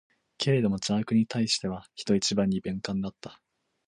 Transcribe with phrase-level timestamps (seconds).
[0.39, 3.39] けれども邪悪に対しては、人一倍に敏感であった。